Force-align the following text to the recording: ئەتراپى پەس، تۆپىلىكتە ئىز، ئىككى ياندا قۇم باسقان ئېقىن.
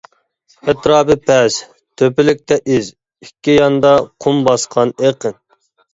ئەتراپى 0.71 1.17
پەس، 1.27 1.57
تۆپىلىكتە 2.03 2.57
ئىز، 2.77 2.91
ئىككى 3.27 3.59
ياندا 3.61 3.93
قۇم 4.27 4.45
باسقان 4.49 4.95
ئېقىن. 5.05 5.41